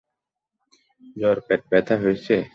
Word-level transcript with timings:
জ্বর, 1.15 1.37
পেটব্যথা 1.47 1.95
হয়েছে? 2.03 2.35